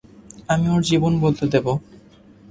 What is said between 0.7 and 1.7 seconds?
ওর জীবন বদলে দেব।